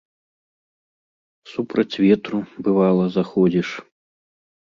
[1.51, 3.69] Супраць ветру, бывала, заходзіш.